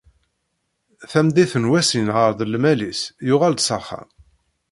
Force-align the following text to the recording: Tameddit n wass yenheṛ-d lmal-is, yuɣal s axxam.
Tameddit 1.11 1.53
n 1.61 1.69
wass 1.69 1.89
yenheṛ-d 1.95 2.39
lmal-is, 2.53 3.01
yuɣal 3.27 3.55
s 3.59 3.69
axxam. 3.77 4.09